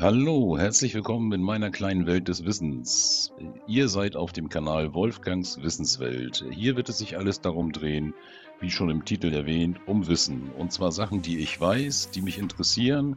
Hallo, 0.00 0.56
herzlich 0.56 0.94
willkommen 0.94 1.30
in 1.32 1.42
meiner 1.42 1.70
kleinen 1.70 2.06
Welt 2.06 2.28
des 2.28 2.46
Wissens. 2.46 3.34
Ihr 3.66 3.86
seid 3.90 4.16
auf 4.16 4.32
dem 4.32 4.48
Kanal 4.48 4.94
Wolfgangs 4.94 5.62
Wissenswelt. 5.62 6.42
Hier 6.50 6.74
wird 6.74 6.88
es 6.88 6.96
sich 6.96 7.18
alles 7.18 7.42
darum 7.42 7.70
drehen, 7.70 8.14
wie 8.60 8.70
schon 8.70 8.88
im 8.88 9.04
Titel 9.04 9.30
erwähnt, 9.30 9.78
um 9.84 10.08
Wissen. 10.08 10.52
Und 10.56 10.72
zwar 10.72 10.90
Sachen, 10.90 11.20
die 11.20 11.40
ich 11.40 11.60
weiß, 11.60 12.12
die 12.12 12.22
mich 12.22 12.38
interessieren, 12.38 13.16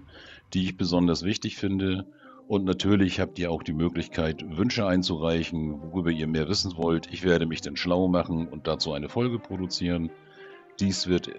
die 0.54 0.66
ich 0.66 0.76
besonders 0.76 1.24
wichtig 1.24 1.56
finde. 1.56 2.06
Und 2.50 2.66
natürlich 2.66 3.22
habt 3.22 3.40
ihr 3.40 3.50
auch 3.50 3.64
die 3.64 3.72
Möglichkeit, 3.72 4.44
Wünsche 4.58 4.86
einzureichen, 4.86 5.82
worüber 5.82 6.12
ihr 6.12 6.28
mehr 6.28 6.50
wissen 6.50 6.76
wollt. 6.76 7.08
Ich 7.14 7.24
werde 7.24 7.46
mich 7.46 7.62
dann 7.62 7.78
schlau 7.78 8.10
machen 8.10 8.50
und 8.50 8.68
dazu 8.68 8.92
eine 8.92 9.08
Folge 9.08 9.40
produzieren. 9.40 10.12
Dies 10.82 11.08
wird 11.08 11.30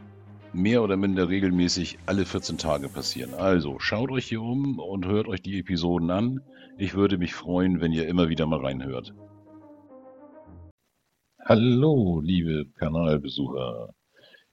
mehr 0.55 0.83
oder 0.83 0.97
minder 0.97 1.29
regelmäßig 1.29 1.99
alle 2.07 2.25
14 2.25 2.59
Tage 2.59 2.89
passieren. 2.89 3.35
Also 3.35 3.79
schaut 3.79 4.11
euch 4.11 4.27
hier 4.27 4.41
um 4.41 4.79
und 4.79 5.07
hört 5.07 5.29
euch 5.29 5.43
die 5.43 5.59
Episoden 5.59 6.11
an. 6.11 6.41
Ich 6.79 6.95
würde 6.95 7.19
mich 7.19 7.35
freuen, 7.35 7.81
wenn 7.81 7.93
ihr 7.93 8.07
immer 8.07 8.29
wieder 8.29 8.47
mal 8.47 8.61
reinhört. 8.61 9.15
Hallo, 11.45 12.21
liebe 12.25 12.67
Kanalbesucher. 12.79 13.95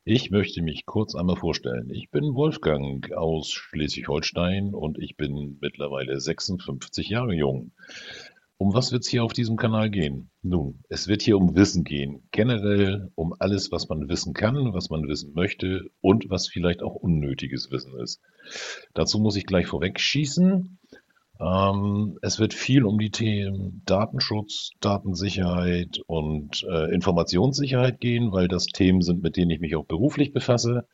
Ich 0.04 0.32
möchte 0.32 0.64
mich 0.64 0.88
kurz 0.88 1.14
einmal 1.14 1.36
vorstellen. 1.36 1.92
Ich 1.92 2.10
bin 2.10 2.34
Wolfgang 2.34 3.12
aus 3.14 3.52
Schleswig-Holstein 3.52 4.74
und 4.74 4.98
ich 4.98 5.16
bin 5.16 5.60
mittlerweile 5.62 6.20
56 6.20 7.08
Jahre 7.10 7.36
jung. 7.36 7.72
Um 8.62 8.76
was 8.76 8.92
wird 8.92 9.02
es 9.02 9.10
hier 9.10 9.24
auf 9.24 9.34
diesem 9.34 9.56
Kanal 9.56 9.90
gehen? 9.90 10.30
Nun, 10.44 10.84
es 10.88 11.08
wird 11.08 11.24
hier 11.24 11.36
um 11.36 11.56
Wissen 11.56 11.84
gehen. 11.84 12.22
Generell 12.30 13.10
um 13.16 13.34
alles, 13.40 13.72
was 13.72 13.90
man 13.90 14.08
wissen 14.08 14.36
kann, 14.36 14.72
was 14.72 14.92
man 14.92 15.08
wissen 15.08 15.34
möchte 15.34 15.90
und 16.00 16.30
was 16.30 16.48
vielleicht 16.48 16.84
auch 16.84 16.94
unnötiges 16.94 17.72
Wissen 17.72 18.00
ist. 18.00 18.22
Dazu 18.94 19.18
muss 19.18 19.36
ich 19.36 19.48
gleich 19.48 19.66
vorweg 19.66 20.00
schießen. 20.00 20.78
Ähm, 21.40 22.20
es 22.22 22.38
wird 22.38 22.54
viel 22.54 22.86
um 22.86 23.00
die 23.00 23.10
Themen 23.10 23.82
Datenschutz, 23.88 24.70
Datensicherheit 24.80 26.00
und 26.06 26.64
äh, 26.70 26.94
Informationssicherheit 26.94 28.00
gehen, 28.00 28.32
weil 28.32 28.48
das 28.48 28.68
Themen 28.68 29.02
sind, 29.02 29.24
mit 29.24 29.38
denen 29.38 29.50
ich 29.50 29.60
mich 29.60 29.76
auch 29.76 29.86
beruflich 29.86 30.34
befasse. 30.34 30.86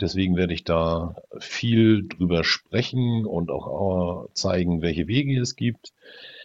Deswegen 0.00 0.36
werde 0.36 0.54
ich 0.54 0.64
da 0.64 1.16
viel 1.38 2.08
drüber 2.08 2.42
sprechen 2.42 3.26
und 3.26 3.50
auch 3.50 4.30
zeigen, 4.32 4.80
welche 4.80 5.08
Wege 5.08 5.38
es 5.38 5.56
gibt. 5.56 5.92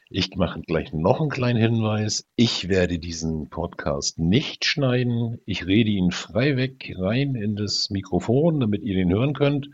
Ich 0.10 0.38
mache 0.38 0.62
gleich 0.62 0.94
noch 0.94 1.20
einen 1.20 1.30
kleinen 1.30 1.60
Hinweis. 1.60 2.26
Ich 2.38 2.70
werde 2.70 2.98
diesen 2.98 3.50
Podcast 3.50 4.18
nicht 4.18 4.64
schneiden. 4.64 5.42
Ich 5.46 5.68
rede 5.68 5.90
ihn 5.90 6.12
frei 6.12 6.56
weg 6.56 6.94
rein 6.98 7.36
in 7.36 7.58
das 7.58 7.90
Mikrofon, 7.90 8.62
damit 8.62 8.84
ihr 8.84 8.96
den 8.96 9.12
hören 9.12 9.34
könnt. 9.34 9.70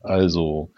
Also, 0.00 0.72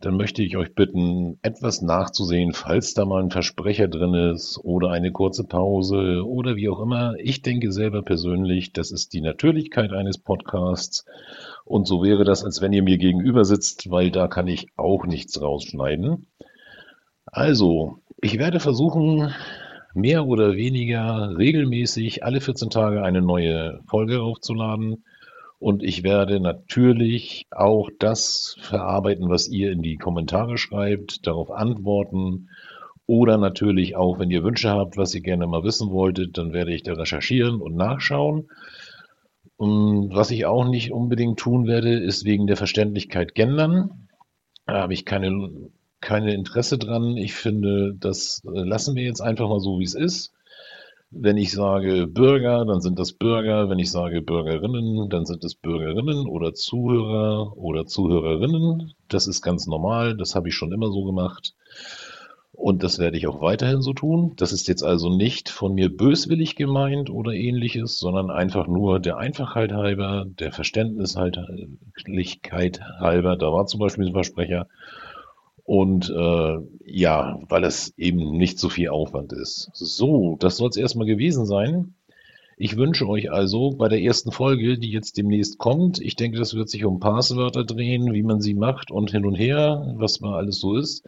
dann 0.00 0.16
möchte 0.16 0.42
ich 0.42 0.56
euch 0.56 0.74
bitten, 0.74 1.38
etwas 1.42 1.82
nachzusehen, 1.82 2.54
falls 2.54 2.94
da 2.94 3.04
mal 3.04 3.22
ein 3.22 3.30
Versprecher 3.30 3.86
drin 3.86 4.14
ist 4.14 4.58
oder 4.62 4.90
eine 4.90 5.12
kurze 5.12 5.44
Pause 5.44 6.26
oder 6.26 6.56
wie 6.56 6.70
auch 6.70 6.80
immer. 6.80 7.16
Ich 7.18 7.42
denke 7.42 7.70
selber 7.70 8.00
persönlich, 8.00 8.72
das 8.72 8.92
ist 8.92 9.12
die 9.12 9.20
Natürlichkeit 9.20 9.92
eines 9.92 10.16
Podcasts. 10.16 11.04
Und 11.66 11.86
so 11.86 12.02
wäre 12.02 12.24
das, 12.24 12.42
als 12.42 12.62
wenn 12.62 12.72
ihr 12.72 12.82
mir 12.82 12.96
gegenüber 12.96 13.44
sitzt, 13.44 13.90
weil 13.90 14.10
da 14.10 14.26
kann 14.26 14.48
ich 14.48 14.68
auch 14.76 15.04
nichts 15.04 15.38
rausschneiden. 15.42 16.28
Also, 17.26 17.98
ich 18.24 18.38
werde 18.38 18.58
versuchen, 18.58 19.34
mehr 19.92 20.26
oder 20.26 20.56
weniger 20.56 21.36
regelmäßig 21.36 22.24
alle 22.24 22.40
14 22.40 22.70
Tage 22.70 23.02
eine 23.02 23.20
neue 23.20 23.80
Folge 23.86 24.22
aufzuladen. 24.22 25.04
Und 25.58 25.82
ich 25.82 26.04
werde 26.04 26.40
natürlich 26.40 27.44
auch 27.50 27.90
das 27.98 28.56
verarbeiten, 28.60 29.28
was 29.28 29.48
ihr 29.48 29.72
in 29.72 29.82
die 29.82 29.96
Kommentare 29.96 30.56
schreibt, 30.56 31.26
darauf 31.26 31.50
antworten. 31.50 32.48
Oder 33.06 33.36
natürlich 33.36 33.94
auch, 33.94 34.18
wenn 34.18 34.30
ihr 34.30 34.42
Wünsche 34.42 34.70
habt, 34.70 34.96
was 34.96 35.14
ihr 35.14 35.20
gerne 35.20 35.46
mal 35.46 35.62
wissen 35.62 35.90
wolltet, 35.90 36.38
dann 36.38 36.54
werde 36.54 36.74
ich 36.74 36.82
da 36.82 36.94
recherchieren 36.94 37.60
und 37.60 37.76
nachschauen. 37.76 38.48
Und 39.56 40.14
was 40.14 40.30
ich 40.30 40.46
auch 40.46 40.66
nicht 40.66 40.92
unbedingt 40.92 41.38
tun 41.38 41.66
werde, 41.66 41.98
ist 41.98 42.24
wegen 42.24 42.46
der 42.46 42.56
Verständlichkeit 42.56 43.34
gendern. 43.34 44.08
Da 44.64 44.80
habe 44.80 44.94
ich 44.94 45.04
keine 45.04 45.50
keine 46.04 46.34
Interesse 46.34 46.78
dran. 46.78 47.16
Ich 47.16 47.34
finde, 47.34 47.96
das 47.98 48.42
äh, 48.44 48.60
lassen 48.60 48.94
wir 48.94 49.02
jetzt 49.02 49.20
einfach 49.20 49.48
mal 49.48 49.58
so, 49.58 49.80
wie 49.80 49.84
es 49.84 49.94
ist. 49.94 50.32
Wenn 51.10 51.36
ich 51.36 51.52
sage 51.52 52.06
Bürger, 52.06 52.64
dann 52.64 52.80
sind 52.80 52.98
das 52.98 53.12
Bürger. 53.12 53.68
Wenn 53.70 53.78
ich 53.78 53.90
sage 53.90 54.20
Bürgerinnen, 54.20 55.08
dann 55.08 55.26
sind 55.26 55.44
es 55.44 55.54
Bürgerinnen 55.54 56.28
oder 56.28 56.54
Zuhörer 56.54 57.56
oder 57.56 57.86
Zuhörerinnen. 57.86 58.92
Das 59.08 59.26
ist 59.26 59.42
ganz 59.42 59.66
normal. 59.66 60.16
Das 60.16 60.34
habe 60.34 60.48
ich 60.48 60.54
schon 60.54 60.72
immer 60.72 60.88
so 60.88 61.04
gemacht. 61.04 61.54
Und 62.52 62.82
das 62.82 62.98
werde 62.98 63.16
ich 63.16 63.26
auch 63.26 63.40
weiterhin 63.40 63.82
so 63.82 63.94
tun. 63.94 64.32
Das 64.36 64.52
ist 64.52 64.68
jetzt 64.68 64.84
also 64.84 65.08
nicht 65.08 65.48
von 65.48 65.74
mir 65.74 65.94
böswillig 65.94 66.54
gemeint 66.54 67.10
oder 67.10 67.32
ähnliches, 67.32 67.98
sondern 67.98 68.30
einfach 68.30 68.66
nur 68.66 69.00
der 69.00 69.16
Einfachheit 69.16 69.72
halber, 69.72 70.26
der 70.26 70.52
Verständnislichkeit 70.52 72.80
halber. 73.00 73.36
Da 73.36 73.52
war 73.52 73.66
zum 73.66 73.80
Beispiel 73.80 74.06
ein 74.06 74.12
Versprecher. 74.12 74.68
Und 75.64 76.10
äh, 76.10 76.58
ja, 76.84 77.40
weil 77.48 77.64
es 77.64 77.94
eben 77.96 78.36
nicht 78.36 78.58
so 78.58 78.68
viel 78.68 78.90
Aufwand 78.90 79.32
ist. 79.32 79.70
So, 79.72 80.36
das 80.38 80.58
soll 80.58 80.68
es 80.68 80.76
erstmal 80.76 81.06
gewesen 81.06 81.46
sein. 81.46 81.94
Ich 82.56 82.76
wünsche 82.76 83.08
euch 83.08 83.32
also 83.32 83.70
bei 83.70 83.88
der 83.88 84.00
ersten 84.00 84.30
Folge, 84.30 84.78
die 84.78 84.90
jetzt 84.90 85.16
demnächst 85.16 85.58
kommt, 85.58 86.00
ich 86.00 86.14
denke, 86.14 86.38
das 86.38 86.54
wird 86.54 86.68
sich 86.68 86.84
um 86.84 87.00
Passwörter 87.00 87.64
drehen, 87.64 88.12
wie 88.12 88.22
man 88.22 88.40
sie 88.40 88.54
macht 88.54 88.92
und 88.92 89.10
hin 89.10 89.26
und 89.26 89.34
her, 89.34 89.94
was 89.96 90.20
mal 90.20 90.36
alles 90.36 90.60
so 90.60 90.76
ist, 90.76 91.04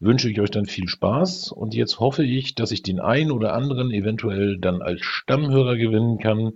wünsche 0.00 0.30
ich 0.30 0.40
euch 0.40 0.50
dann 0.50 0.66
viel 0.66 0.88
Spaß. 0.88 1.52
Und 1.52 1.74
jetzt 1.74 2.00
hoffe 2.00 2.24
ich, 2.24 2.54
dass 2.54 2.70
ich 2.70 2.82
den 2.82 3.00
einen 3.00 3.30
oder 3.30 3.52
anderen 3.52 3.90
eventuell 3.90 4.58
dann 4.58 4.80
als 4.80 5.00
Stammhörer 5.02 5.76
gewinnen 5.76 6.18
kann 6.18 6.54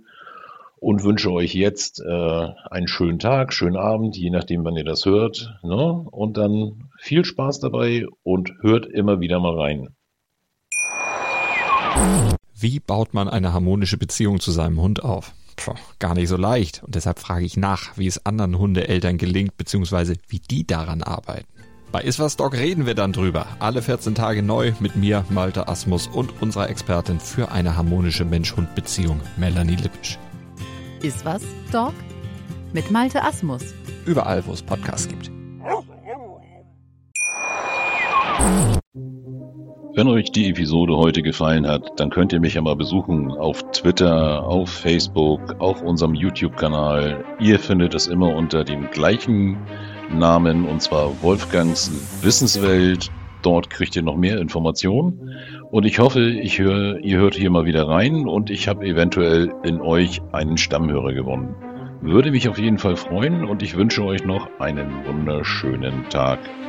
und 0.81 1.03
wünsche 1.03 1.31
euch 1.31 1.53
jetzt 1.53 2.01
äh, 2.01 2.47
einen 2.71 2.87
schönen 2.87 3.19
Tag, 3.19 3.53
schönen 3.53 3.77
Abend, 3.77 4.17
je 4.17 4.31
nachdem, 4.31 4.65
wann 4.65 4.75
ihr 4.75 4.83
das 4.83 5.05
hört. 5.05 5.53
Ne? 5.61 6.05
Und 6.09 6.37
dann 6.37 6.89
viel 6.97 7.23
Spaß 7.23 7.59
dabei 7.59 8.07
und 8.23 8.51
hört 8.61 8.87
immer 8.87 9.19
wieder 9.19 9.39
mal 9.39 9.57
rein. 9.57 9.89
Wie 12.55 12.79
baut 12.79 13.13
man 13.13 13.29
eine 13.29 13.53
harmonische 13.53 13.97
Beziehung 13.97 14.39
zu 14.39 14.49
seinem 14.51 14.81
Hund 14.81 15.03
auf? 15.03 15.33
Puh, 15.55 15.75
gar 15.99 16.15
nicht 16.15 16.29
so 16.29 16.37
leicht. 16.37 16.81
Und 16.83 16.95
deshalb 16.95 17.19
frage 17.19 17.45
ich 17.45 17.57
nach, 17.57 17.95
wie 17.97 18.07
es 18.07 18.25
anderen 18.25 18.57
Hundeeltern 18.57 19.19
gelingt, 19.19 19.57
beziehungsweise 19.57 20.15
wie 20.29 20.39
die 20.39 20.65
daran 20.65 21.03
arbeiten. 21.03 21.47
Bei 21.91 22.01
Iswas 22.01 22.37
Dog 22.37 22.53
reden 22.53 22.87
wir 22.87 22.95
dann 22.95 23.13
drüber. 23.13 23.45
Alle 23.59 23.83
14 23.83 24.15
Tage 24.15 24.41
neu 24.41 24.71
mit 24.79 24.95
mir, 24.95 25.25
Malte 25.29 25.67
Asmus 25.67 26.07
und 26.07 26.41
unserer 26.41 26.69
Expertin 26.71 27.19
für 27.19 27.51
eine 27.51 27.77
harmonische 27.77 28.25
Mensch-Hund-Beziehung, 28.25 29.19
Melanie 29.37 29.75
Lippisch. 29.75 30.17
Ist 31.01 31.25
was, 31.25 31.41
Dog? 31.71 31.93
Mit 32.73 32.91
Malte 32.91 33.23
Asmus. 33.23 33.73
Überall, 34.05 34.45
wo 34.45 34.51
es 34.51 34.61
Podcasts 34.61 35.07
gibt. 35.07 35.31
Wenn 39.95 40.07
euch 40.07 40.31
die 40.31 40.49
Episode 40.49 40.95
heute 40.95 41.23
gefallen 41.23 41.67
hat, 41.67 41.99
dann 41.99 42.11
könnt 42.11 42.33
ihr 42.33 42.39
mich 42.39 42.53
ja 42.53 42.61
mal 42.61 42.75
besuchen 42.75 43.31
auf 43.31 43.63
Twitter, 43.71 44.43
auf 44.43 44.69
Facebook, 44.69 45.55
auf 45.59 45.81
unserem 45.81 46.13
YouTube-Kanal. 46.13 47.25
Ihr 47.39 47.57
findet 47.57 47.95
es 47.95 48.05
immer 48.05 48.35
unter 48.35 48.63
dem 48.63 48.91
gleichen 48.91 49.57
Namen 50.13 50.67
und 50.67 50.83
zwar 50.83 51.11
Wolfgangs 51.23 51.91
Wissenswelt. 52.21 53.09
Dort 53.41 53.71
kriegt 53.71 53.95
ihr 53.95 54.03
noch 54.03 54.17
mehr 54.17 54.37
Informationen. 54.39 55.31
Und 55.71 55.85
ich 55.85 55.99
hoffe, 55.99 56.29
ich 56.29 56.59
höre, 56.59 56.99
ihr 56.99 57.17
hört 57.17 57.35
hier 57.35 57.49
mal 57.49 57.63
wieder 57.63 57.87
rein 57.87 58.27
und 58.27 58.49
ich 58.49 58.67
habe 58.67 58.85
eventuell 58.85 59.53
in 59.63 59.79
euch 59.79 60.21
einen 60.33 60.57
Stammhörer 60.57 61.13
gewonnen. 61.13 61.55
Würde 62.01 62.31
mich 62.31 62.49
auf 62.49 62.57
jeden 62.57 62.77
Fall 62.77 62.97
freuen 62.97 63.45
und 63.45 63.63
ich 63.63 63.77
wünsche 63.77 64.03
euch 64.03 64.25
noch 64.25 64.49
einen 64.59 65.05
wunderschönen 65.05 66.09
Tag. 66.09 66.39